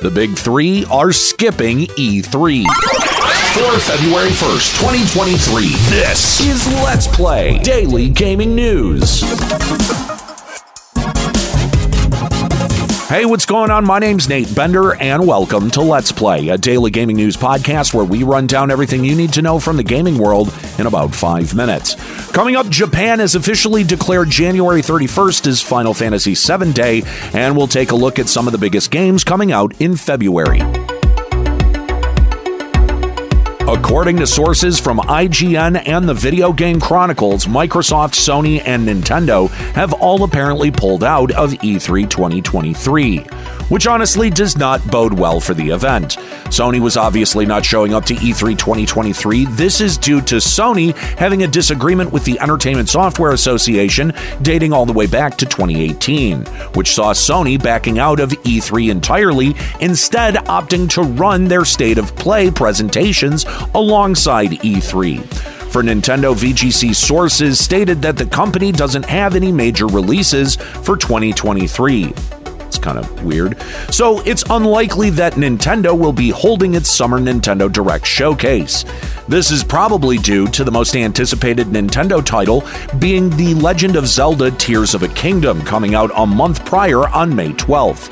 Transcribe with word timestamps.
The 0.00 0.10
big 0.12 0.36
three 0.36 0.84
are 0.92 1.10
skipping 1.10 1.78
E3. 1.98 2.62
For 2.62 3.80
February 3.80 4.30
1st, 4.30 4.78
2023, 4.78 5.70
this 5.90 6.38
is 6.38 6.64
Let's 6.84 7.08
Play 7.08 7.58
Daily 7.64 8.08
Gaming 8.08 8.54
News. 8.54 9.24
Hey, 13.08 13.24
what's 13.24 13.46
going 13.46 13.70
on? 13.70 13.86
My 13.86 13.98
name's 13.98 14.28
Nate 14.28 14.54
Bender, 14.54 14.94
and 14.96 15.26
welcome 15.26 15.70
to 15.70 15.80
Let's 15.80 16.12
Play, 16.12 16.50
a 16.50 16.58
daily 16.58 16.90
gaming 16.90 17.16
news 17.16 17.38
podcast 17.38 17.94
where 17.94 18.04
we 18.04 18.22
run 18.22 18.46
down 18.46 18.70
everything 18.70 19.02
you 19.02 19.16
need 19.16 19.32
to 19.32 19.40
know 19.40 19.58
from 19.58 19.78
the 19.78 19.82
gaming 19.82 20.18
world 20.18 20.52
in 20.78 20.86
about 20.86 21.14
five 21.14 21.54
minutes. 21.54 21.94
Coming 22.32 22.54
up, 22.54 22.68
Japan 22.68 23.20
has 23.20 23.34
officially 23.34 23.82
declared 23.82 24.28
January 24.28 24.82
31st 24.82 25.46
as 25.46 25.62
Final 25.62 25.94
Fantasy 25.94 26.34
VII 26.34 26.74
Day, 26.74 27.02
and 27.32 27.56
we'll 27.56 27.66
take 27.66 27.92
a 27.92 27.96
look 27.96 28.18
at 28.18 28.28
some 28.28 28.46
of 28.46 28.52
the 28.52 28.58
biggest 28.58 28.90
games 28.90 29.24
coming 29.24 29.52
out 29.52 29.72
in 29.80 29.96
February. 29.96 30.60
According 33.68 34.16
to 34.16 34.26
sources 34.26 34.80
from 34.80 34.96
IGN 34.96 35.86
and 35.86 36.08
the 36.08 36.14
Video 36.14 36.54
Game 36.54 36.80
Chronicles, 36.80 37.44
Microsoft, 37.44 38.14
Sony, 38.14 38.62
and 38.64 38.88
Nintendo 38.88 39.50
have 39.74 39.92
all 39.92 40.24
apparently 40.24 40.70
pulled 40.70 41.04
out 41.04 41.30
of 41.32 41.52
E3 41.52 42.08
2023, 42.08 43.18
which 43.68 43.86
honestly 43.86 44.30
does 44.30 44.56
not 44.56 44.86
bode 44.90 45.12
well 45.12 45.40
for 45.40 45.54
the 45.54 45.70
event. 45.70 46.16
Sony 46.48 46.80
was 46.80 46.96
obviously 46.96 47.46
not 47.46 47.64
showing 47.64 47.94
up 47.94 48.04
to 48.06 48.14
E3 48.14 48.58
2023. 48.58 49.46
This 49.46 49.80
is 49.80 49.98
due 49.98 50.20
to 50.22 50.36
Sony 50.36 50.96
having 51.16 51.42
a 51.42 51.46
disagreement 51.46 52.12
with 52.12 52.24
the 52.24 52.38
Entertainment 52.40 52.88
Software 52.88 53.32
Association 53.32 54.12
dating 54.42 54.72
all 54.72 54.86
the 54.86 54.92
way 54.92 55.06
back 55.06 55.36
to 55.38 55.46
2018, 55.46 56.44
which 56.74 56.94
saw 56.94 57.12
Sony 57.12 57.62
backing 57.62 57.98
out 57.98 58.20
of 58.20 58.30
E3 58.30 58.90
entirely, 58.90 59.54
instead 59.80 60.34
opting 60.46 60.88
to 60.90 61.02
run 61.02 61.44
their 61.44 61.64
state 61.64 61.98
of 61.98 62.14
play 62.16 62.50
presentations 62.50 63.44
alongside 63.74 64.50
E3. 64.50 65.24
For 65.68 65.82
Nintendo, 65.82 66.34
VGC 66.34 66.94
sources 66.94 67.62
stated 67.62 68.00
that 68.00 68.16
the 68.16 68.24
company 68.24 68.72
doesn't 68.72 69.04
have 69.04 69.36
any 69.36 69.52
major 69.52 69.86
releases 69.86 70.56
for 70.56 70.96
2023. 70.96 72.14
It's 72.68 72.78
kind 72.78 72.98
of 72.98 73.24
weird. 73.24 73.60
So 73.90 74.20
it's 74.20 74.44
unlikely 74.50 75.10
that 75.10 75.34
Nintendo 75.34 75.98
will 75.98 76.12
be 76.12 76.28
holding 76.28 76.74
its 76.74 76.90
Summer 76.90 77.18
Nintendo 77.18 77.72
Direct 77.72 78.06
showcase. 78.06 78.84
This 79.26 79.50
is 79.50 79.64
probably 79.64 80.18
due 80.18 80.46
to 80.48 80.64
the 80.64 80.70
most 80.70 80.94
anticipated 80.94 81.68
Nintendo 81.68 82.24
title 82.24 82.66
being 82.98 83.30
The 83.30 83.54
Legend 83.54 83.96
of 83.96 84.06
Zelda 84.06 84.50
Tears 84.50 84.94
of 84.94 85.02
a 85.02 85.08
Kingdom 85.08 85.62
coming 85.62 85.94
out 85.94 86.10
a 86.14 86.26
month 86.26 86.64
prior 86.64 87.08
on 87.08 87.34
May 87.34 87.50
12th. 87.50 88.08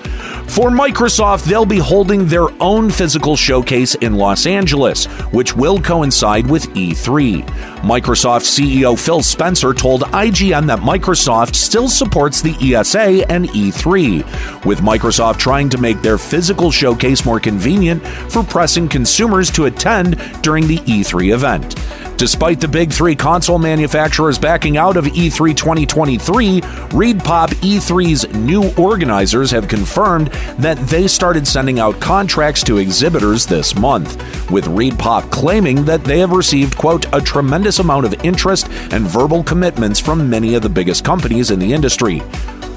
For 0.51 0.71
Microsoft, 0.71 1.45
they'll 1.45 1.67
be 1.67 1.79
holding 1.79 2.27
their 2.27 2.47
own 2.63 2.91
physical 2.91 3.37
showcase 3.37 3.95
in 3.97 4.15
Los 4.15 4.47
Angeles, 4.47 5.07
which 5.33 5.55
will 5.55 5.81
coincide 5.81 6.49
with 6.49 6.69
E3. 6.71 7.45
Microsoft 7.81 8.43
CEO 8.43 8.99
Phil 8.99 9.23
Spencer 9.23 9.75
told 9.75 10.03
IGN 10.03 10.67
that 10.67 10.79
Microsoft 10.79 11.55
still 11.55 11.89
supports 11.89 12.41
the 12.41 12.57
ESA 12.61 13.31
and 13.31 13.49
E3, 13.51 14.46
with 14.65 14.81
Microsoft 14.81 15.39
trying 15.39 15.69
to 15.71 15.79
make 15.79 16.01
their 16.03 16.19
physical 16.19 16.71
showcase 16.71 17.25
more 17.25 17.41
convenient 17.41 18.07
for 18.31 18.43
pressing 18.43 18.89
consumers 18.89 19.51
to 19.51 19.67
attend 19.67 20.17
during 20.43 20.67
the 20.67 20.79
E3 20.79 21.35
event. 21.35 21.77
Despite 22.17 22.63
the 22.63 22.69
big 22.69 22.91
three 22.93 23.15
console 23.15 23.59
manufacturers 23.59 24.39
backing 24.39 24.79
out 24.79 24.97
of 24.97 25.05
E3 25.05 25.55
2023, 25.55 26.63
ReedPop 26.63 27.49
E3's 27.57 28.35
new 28.35 28.73
organizers 28.79 29.51
have 29.51 29.69
confirmed 29.69 30.29
that 30.59 30.79
they 30.89 31.09
started 31.09 31.47
sending 31.47 31.79
out 31.79 32.01
contracts 32.01 32.63
to 32.65 32.79
exhibitors 32.79 33.45
this 33.45 33.77
month, 33.77 34.17
with 34.51 34.65
ReedPop 34.65 35.31
claiming 35.31 35.85
that 35.85 36.05
they 36.05 36.19
have 36.21 36.31
received, 36.33 36.79
quote, 36.79 37.05
a 37.13 37.21
tremendous 37.21 37.81
amount 37.81 38.07
of 38.07 38.25
interest 38.25 38.71
and 38.93 39.07
verbal 39.07 39.43
commitments 39.43 40.01
from 40.01 40.31
many 40.31 40.55
of 40.55 40.63
the 40.63 40.71
biggest 40.71 41.05
companies 41.05 41.51
in 41.51 41.59
the 41.59 41.71
industry. 41.71 42.23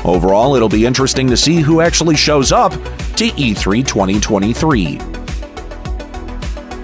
Overall, 0.05 0.55
it'll 0.55 0.69
be 0.69 0.85
interesting 0.85 1.27
to 1.27 1.37
see 1.37 1.57
who 1.57 1.81
actually 1.81 2.15
shows 2.15 2.51
up 2.51 2.71
to 2.71 3.29
E3 3.31 3.85
2023. 3.85 5.18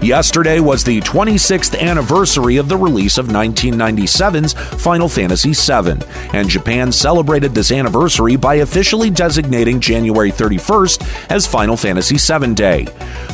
Yesterday 0.01 0.59
was 0.59 0.83
the 0.83 1.01
26th 1.01 1.79
anniversary 1.79 2.57
of 2.57 2.69
the 2.69 2.77
release 2.77 3.17
of 3.17 3.27
1997's 3.27 4.53
Final 4.53 5.09
Fantasy 5.09 5.53
VII, 5.53 6.05
and 6.33 6.47
Japan 6.47 6.91
celebrated 6.91 7.55
this 7.55 7.71
anniversary 7.71 8.35
by 8.35 8.55
officially 8.55 9.09
designating 9.09 9.79
January 9.79 10.31
31st 10.31 11.31
as 11.31 11.47
Final 11.47 11.75
Fantasy 11.75 12.17
VII 12.17 12.53
Day. 12.53 12.87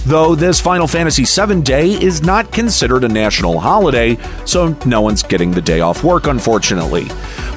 Though 0.06 0.34
this 0.34 0.62
Final 0.62 0.88
Fantasy 0.88 1.26
VII 1.26 1.62
Day 1.62 1.90
is 1.90 2.22
not 2.22 2.52
considered 2.52 3.04
a 3.04 3.10
national 3.10 3.60
holiday, 3.60 4.18
so 4.46 4.76
no 4.86 5.02
one's 5.02 5.24
getting 5.24 5.52
the 5.52 5.62
day 5.62 5.82
off 5.82 6.04
work, 6.04 6.28
unfortunately. 6.28 7.06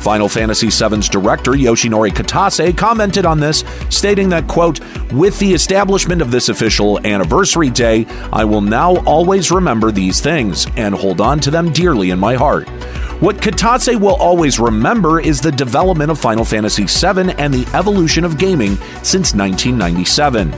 Final 0.00 0.28
Fantasy 0.28 0.68
VII's 0.68 1.08
director 1.08 1.52
Yoshinori 1.52 2.10
Kitase 2.10 2.76
commented 2.76 3.24
on 3.24 3.38
this, 3.40 3.64
stating 3.90 4.28
that, 4.30 4.46
quote, 4.48 4.80
with 5.12 5.38
the 5.38 5.54
establishment 5.54 6.20
of 6.20 6.30
this 6.30 6.48
official 6.48 6.98
anniversary 7.06 7.70
day, 7.70 8.06
I 8.32 8.44
will 8.44 8.60
now 8.60 8.93
always 9.00 9.50
remember 9.50 9.90
these 9.90 10.20
things 10.20 10.66
and 10.76 10.94
hold 10.94 11.20
on 11.20 11.40
to 11.40 11.50
them 11.50 11.72
dearly 11.72 12.10
in 12.10 12.18
my 12.18 12.34
heart. 12.34 12.68
What 13.20 13.36
Kitase 13.36 13.98
will 13.98 14.16
always 14.16 14.58
remember 14.58 15.20
is 15.20 15.40
the 15.40 15.52
development 15.52 16.10
of 16.10 16.18
Final 16.18 16.44
Fantasy 16.44 16.84
VII 16.84 17.32
and 17.38 17.54
the 17.54 17.66
evolution 17.74 18.24
of 18.24 18.38
gaming 18.38 18.76
since 19.02 19.34
1997. 19.34 20.52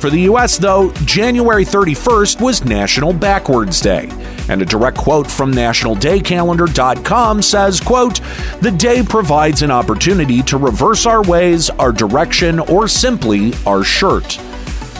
For 0.00 0.08
the 0.08 0.20
US, 0.22 0.56
though, 0.56 0.92
January 1.04 1.64
31st 1.64 2.40
was 2.40 2.64
National 2.64 3.12
Backwards 3.12 3.82
Day. 3.82 4.08
And 4.48 4.62
a 4.62 4.64
direct 4.64 4.96
quote 4.96 5.26
from 5.26 5.52
nationaldaycalendar.com 5.52 7.42
says, 7.42 7.80
quote, 7.80 8.20
"The 8.62 8.70
day 8.70 9.02
provides 9.02 9.60
an 9.60 9.70
opportunity 9.70 10.42
to 10.44 10.56
reverse 10.56 11.04
our 11.04 11.22
ways, 11.22 11.68
our 11.78 11.92
direction, 11.92 12.60
or 12.60 12.88
simply 12.88 13.52
our 13.66 13.84
shirt." 13.84 14.40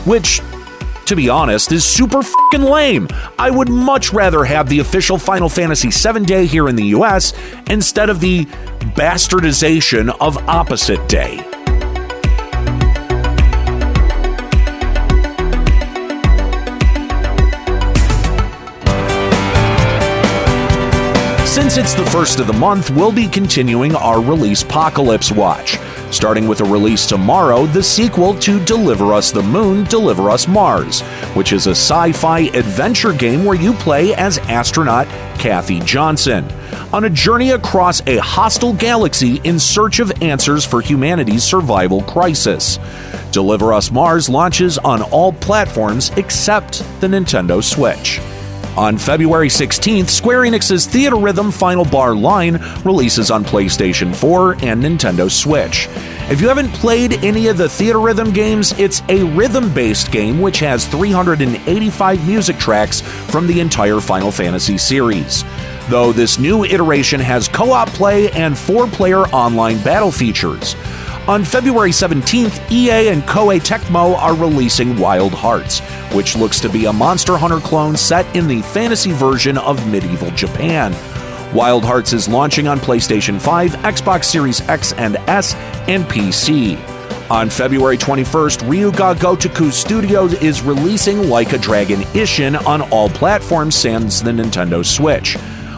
Which 0.05 0.43
to 1.11 1.17
be 1.17 1.29
honest, 1.29 1.73
is 1.73 1.85
super 1.85 2.23
fucking 2.23 2.63
lame. 2.63 3.09
I 3.37 3.51
would 3.51 3.69
much 3.69 4.13
rather 4.13 4.45
have 4.45 4.69
the 4.69 4.79
official 4.79 5.19
Final 5.19 5.49
Fantasy 5.49 5.91
VII 5.91 6.25
Day 6.25 6.47
here 6.47 6.69
in 6.69 6.77
the 6.77 6.85
US 6.97 7.33
instead 7.69 8.09
of 8.11 8.21
the 8.21 8.45
bastardization 8.95 10.17
of 10.21 10.39
Opposite 10.49 11.07
Day. 11.09 11.45
Since 21.71 21.93
it's 21.93 22.03
the 22.05 22.11
first 22.11 22.41
of 22.41 22.49
the 22.49 22.53
month, 22.53 22.91
we'll 22.91 23.13
be 23.13 23.29
continuing 23.29 23.95
our 23.95 24.21
release 24.21 24.65
Apocalypse 24.65 25.31
Watch. 25.31 25.79
Starting 26.11 26.49
with 26.49 26.61
a 26.63 26.65
release 26.65 27.07
tomorrow, 27.07 27.65
the 27.67 27.81
sequel 27.81 28.35
to 28.41 28.59
Deliver 28.65 29.15
Us 29.15 29.31
the 29.31 29.45
Moon, 29.45 29.85
Deliver 29.85 30.31
Us 30.31 30.49
Mars, 30.49 31.03
which 31.37 31.53
is 31.53 31.69
a 31.69 31.71
sci 31.71 32.11
fi 32.11 32.41
adventure 32.55 33.13
game 33.13 33.45
where 33.45 33.55
you 33.55 33.73
play 33.75 34.13
as 34.17 34.39
astronaut 34.39 35.07
Kathy 35.39 35.79
Johanson 35.79 36.45
on 36.93 37.05
a 37.05 37.11
journey 37.11 37.53
across 37.53 38.05
a 38.09 38.17
hostile 38.17 38.73
galaxy 38.73 39.41
in 39.45 39.61
search 39.61 40.01
of 40.01 40.11
answers 40.23 40.65
for 40.65 40.81
humanity's 40.81 41.45
survival 41.45 42.03
crisis. 42.03 42.81
Deliver 43.31 43.73
Us 43.73 43.93
Mars 43.93 44.29
launches 44.29 44.77
on 44.79 45.03
all 45.03 45.33
platforms 45.33 46.11
except 46.17 46.81
the 47.01 47.07
Nintendo 47.07 47.63
Switch. 47.63 48.21
On 48.77 48.97
February 48.97 49.49
16th, 49.49 50.09
Square 50.09 50.43
Enix's 50.43 50.87
Theatrhythm 50.87 51.53
Final 51.53 51.85
Bar 51.85 52.15
line 52.15 52.55
releases 52.85 53.31
on 53.31 53.45
PlayStation 53.45 54.15
4 54.15 54.53
and 54.65 54.83
Nintendo 54.83 55.31
Switch. 55.31 55.89
If 56.31 56.41
you 56.41 56.47
haven't 56.49 56.71
played 56.75 57.25
any 57.25 57.49
of 57.49 57.57
the 57.57 57.67
Theatrhythm 57.67 58.33
games, 58.33 58.73
it's 58.79 59.03
a 59.09 59.25
rhythm 59.25 59.75
based 59.75 60.13
game 60.13 60.41
which 60.41 60.61
has 60.61 60.87
385 60.87 62.27
music 62.27 62.57
tracks 62.59 63.01
from 63.01 63.49
the 63.49 63.59
entire 63.59 64.01
Final 64.01 64.31
Fantasy 64.31 64.79
series. 64.79 65.45
Though 65.89 66.13
this 66.13 66.39
new 66.39 66.65
iteration 66.65 67.19
has 67.19 67.49
co 67.49 67.73
op 67.73 67.89
play 67.89 68.31
and 68.31 68.57
four 68.57 68.87
player 68.87 69.23
online 69.27 69.83
battle 69.83 70.13
features. 70.13 70.77
On 71.31 71.45
February 71.45 71.93
17th, 71.93 72.73
EA 72.73 73.11
and 73.11 73.23
Koei 73.23 73.61
Tecmo 73.61 74.19
are 74.19 74.35
releasing 74.35 74.99
Wild 74.99 75.33
Hearts, 75.33 75.79
which 76.13 76.35
looks 76.35 76.59
to 76.59 76.69
be 76.69 76.87
a 76.87 76.93
Monster 76.93 77.37
Hunter 77.37 77.61
clone 77.61 77.97
set 77.97 78.27
in 78.35 78.49
the 78.49 78.63
fantasy 78.63 79.13
version 79.13 79.57
of 79.57 79.89
medieval 79.89 80.33
Japan. 80.33 80.93
Wild 81.55 81.85
Hearts 81.85 82.13
is 82.13 82.27
launching 82.27 82.67
on 82.67 82.81
PlayStation 82.81 83.41
5, 83.41 83.77
Xbox 83.77 84.25
Series 84.25 84.61
X 84.63 84.93
and 84.95 85.19
S, 85.29 85.55
and 85.87 86.03
PC. 86.07 86.77
On 87.31 87.49
February 87.49 87.97
21st, 87.97 88.69
Ryuga 88.69 89.15
Gotoku 89.15 89.71
Studios 89.71 90.35
is 90.43 90.63
releasing 90.63 91.29
Like 91.29 91.53
a 91.53 91.59
Dragon 91.59 92.01
Ishin 92.13 92.61
on 92.67 92.83
all 92.91 93.09
platforms 93.09 93.77
sans 93.77 94.21
the 94.21 94.33
Nintendo 94.33 94.85
Switch. 94.85 95.37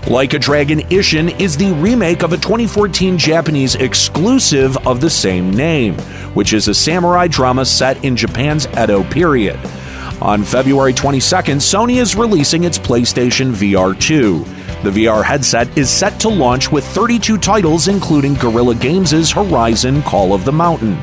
Like 0.08 0.34
a 0.34 0.38
Dragon 0.38 0.81
Ishin 0.90 1.40
is 1.40 1.56
the 1.56 1.72
remake 1.75 2.25
of 2.25 2.32
a 2.32 2.37
2014 2.37 3.16
Japanese 3.16 3.76
exclusive 3.76 4.76
of 4.84 5.00
the 5.00 5.08
same 5.08 5.52
name, 5.52 5.94
which 6.34 6.52
is 6.52 6.66
a 6.66 6.75
samurai 6.75 7.28
drama 7.28 7.64
set 7.64 8.04
in 8.04 8.16
Japan's 8.16 8.66
Edo 8.76 9.04
period. 9.04 9.58
On 10.20 10.43
February 10.43 10.93
22nd, 10.93 11.56
Sony 11.56 12.00
is 12.00 12.16
releasing 12.16 12.64
its 12.64 12.78
PlayStation 12.78 13.52
VR 13.52 13.99
2. 13.99 14.38
The 14.82 15.04
VR 15.04 15.22
headset 15.22 15.78
is 15.78 15.88
set 15.88 16.19
to 16.20 16.28
launch 16.28 16.72
with 16.72 16.84
32 16.84 17.38
titles, 17.38 17.87
including 17.87 18.34
Guerrilla 18.34 18.75
Games' 18.75 19.31
Horizon 19.31 20.02
Call 20.02 20.34
of 20.34 20.44
the 20.44 20.52
Mountain. 20.52 20.99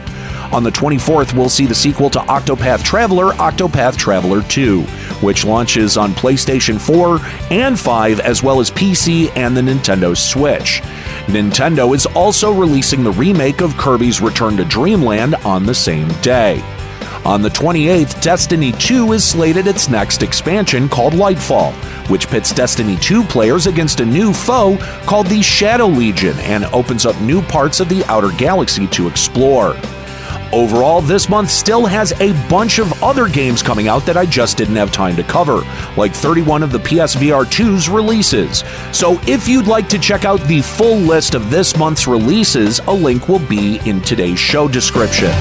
On 0.51 0.63
the 0.63 0.71
24th, 0.71 1.33
we'll 1.33 1.47
see 1.47 1.65
the 1.65 1.75
sequel 1.75 2.09
to 2.09 2.19
Octopath 2.19 2.83
Traveler, 2.83 3.31
Octopath 3.33 3.95
Traveler 3.95 4.41
2, 4.43 4.83
which 5.21 5.45
launches 5.45 5.97
on 5.97 6.11
PlayStation 6.13 6.79
4 6.79 7.19
and 7.51 7.79
5, 7.79 8.19
as 8.19 8.43
well 8.43 8.59
as 8.59 8.71
PC 8.71 9.35
and 9.35 9.55
the 9.55 9.61
Nintendo 9.61 10.15
Switch. 10.15 10.81
Nintendo 11.27 11.95
is 11.95 12.05
also 12.07 12.53
releasing 12.53 13.03
the 13.03 13.11
remake 13.11 13.61
of 13.61 13.77
Kirby's 13.77 14.21
Return 14.21 14.57
to 14.57 14.65
Dreamland 14.65 15.35
on 15.45 15.65
the 15.65 15.75
same 15.75 16.07
day. 16.21 16.63
On 17.25 17.41
the 17.41 17.49
28th, 17.49 18.21
Destiny 18.21 18.71
2 18.71 19.11
is 19.13 19.23
slated 19.23 19.67
its 19.67 19.89
next 19.89 20.23
expansion 20.23 20.87
called 20.87 21.13
Lightfall, 21.13 21.73
which 22.09 22.27
pits 22.27 22.53
Destiny 22.53 22.97
2 22.97 23.23
players 23.23 23.67
against 23.67 23.99
a 23.99 24.05
new 24.05 24.33
foe 24.33 24.77
called 25.05 25.27
the 25.27 25.41
Shadow 25.41 25.87
Legion 25.87 26.39
and 26.39 26.65
opens 26.65 27.05
up 27.05 27.19
new 27.21 27.41
parts 27.41 27.81
of 27.81 27.89
the 27.89 28.03
outer 28.05 28.31
galaxy 28.37 28.87
to 28.87 29.07
explore. 29.07 29.75
Overall, 30.51 31.01
this 31.01 31.29
month 31.29 31.51
still 31.51 31.85
has 31.85 32.11
a 32.19 32.33
bunch 32.49 32.79
of 32.79 33.03
other 33.03 33.27
games 33.27 33.61
coming 33.61 33.87
out 33.87 34.05
that 34.07 34.17
I 34.17 34.25
just 34.25 34.57
didn't 34.57 34.77
have 34.77 34.91
time 34.91 35.15
to 35.15 35.23
cover, 35.23 35.61
like 35.95 36.13
31 36.13 36.63
of 36.63 36.71
the 36.71 36.79
PSVR 36.79 37.45
2's 37.45 37.87
releases. 37.87 38.63
So 38.91 39.19
if 39.27 39.47
you'd 39.47 39.67
like 39.67 39.87
to 39.89 39.99
check 39.99 40.25
out 40.25 40.41
the 40.41 40.61
full 40.61 40.97
list 40.97 41.35
of 41.35 41.51
this 41.51 41.77
month's 41.77 42.07
releases, 42.07 42.79
a 42.79 42.93
link 42.93 43.29
will 43.29 43.47
be 43.47 43.79
in 43.87 44.01
today's 44.01 44.39
show 44.39 44.67
description. 44.67 45.31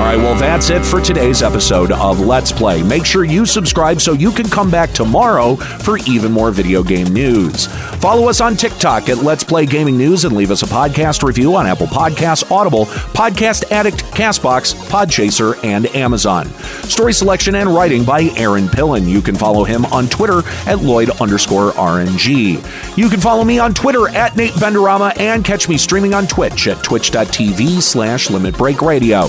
All 0.00 0.06
right, 0.06 0.16
well, 0.16 0.34
that's 0.34 0.70
it 0.70 0.82
for 0.82 0.98
today's 0.98 1.42
episode 1.42 1.92
of 1.92 2.20
Let's 2.20 2.50
Play. 2.50 2.82
Make 2.82 3.04
sure 3.04 3.22
you 3.22 3.44
subscribe 3.44 4.00
so 4.00 4.14
you 4.14 4.32
can 4.32 4.48
come 4.48 4.70
back 4.70 4.92
tomorrow 4.92 5.56
for 5.56 5.98
even 5.98 6.32
more 6.32 6.50
video 6.50 6.82
game 6.82 7.08
news. 7.08 7.66
Follow 8.00 8.26
us 8.26 8.40
on 8.40 8.56
TikTok 8.56 9.10
at 9.10 9.18
Let's 9.18 9.44
Play 9.44 9.66
Gaming 9.66 9.98
News 9.98 10.24
and 10.24 10.34
leave 10.34 10.50
us 10.50 10.62
a 10.62 10.66
podcast 10.66 11.22
review 11.22 11.54
on 11.54 11.66
Apple 11.66 11.86
Podcasts, 11.86 12.50
Audible, 12.50 12.86
Podcast 13.12 13.70
Addict, 13.70 14.02
Castbox, 14.04 14.74
Podchaser, 14.88 15.62
and 15.62 15.84
Amazon. 15.94 16.46
Story 16.84 17.12
selection 17.12 17.54
and 17.54 17.68
writing 17.68 18.02
by 18.02 18.22
Aaron 18.36 18.68
Pillen. 18.68 19.06
You 19.06 19.20
can 19.20 19.36
follow 19.36 19.64
him 19.64 19.84
on 19.84 20.08
Twitter 20.08 20.40
at 20.66 20.80
Lloyd 20.80 21.10
underscore 21.20 21.72
RNG. 21.72 22.96
You 22.96 23.10
can 23.10 23.20
follow 23.20 23.44
me 23.44 23.58
on 23.58 23.74
Twitter 23.74 24.08
at 24.08 24.34
Nate 24.34 24.54
Benderama 24.54 25.20
and 25.20 25.44
catch 25.44 25.68
me 25.68 25.76
streaming 25.76 26.14
on 26.14 26.26
Twitch 26.26 26.68
at 26.68 26.82
twitch.tv 26.82 27.82
slash 27.82 28.30
Limit 28.30 28.56
Break 28.56 28.80
Radio. 28.80 29.28